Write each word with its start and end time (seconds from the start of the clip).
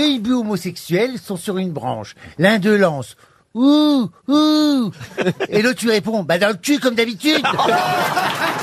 Deux 0.00 0.08
hiboux 0.08 0.40
homosexuels 0.40 1.18
sont 1.22 1.36
sur 1.36 1.58
une 1.58 1.72
branche. 1.72 2.14
L'un 2.38 2.58
d'eux 2.58 2.78
lance 2.78 3.18
Ouh, 3.52 4.08
ouh 4.28 4.90
Et 5.50 5.60
l'autre 5.60 5.84
lui 5.84 5.90
répond 5.90 6.22
Bah 6.22 6.38
dans 6.38 6.48
le 6.48 6.54
cul 6.54 6.78
comme 6.78 6.94
d'habitude 6.94 7.42